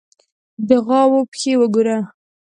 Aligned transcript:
_د 0.67 0.69
غواوو 0.85 1.29
پښې 1.31 1.53
وګوره! 1.59 1.97